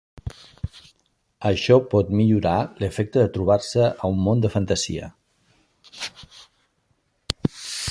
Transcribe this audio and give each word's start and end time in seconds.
Això 1.49 1.75
pot 1.91 2.09
millorar 2.21 2.55
l"efecte 2.61 3.25
de 3.25 3.29
trobar-se 3.37 3.85
a 4.07 4.11
un 4.15 4.19
món 4.29 4.43
de 4.47 4.53
fantasia. 4.55 5.13